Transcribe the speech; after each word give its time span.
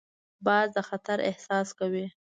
باز 0.45 0.67
د 0.75 0.77
خطر 0.89 1.17
احساس 1.29 1.67
کوي 1.79 2.05